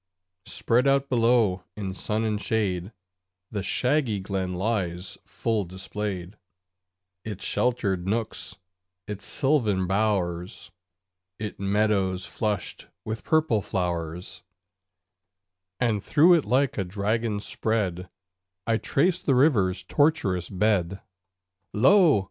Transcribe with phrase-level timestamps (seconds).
[0.47, 2.91] Spread out below in sun and shade,
[3.51, 6.39] The shaggy Glen lies full displayed
[7.23, 8.55] Its sheltered nooks,
[9.05, 10.71] its sylvan bowers,
[11.37, 14.41] Its meadows flushed with purple flowers;
[15.79, 18.09] And through it like a dragon spread,
[18.65, 20.99] I trace the river's tortuous bed.
[21.73, 22.19] Lo!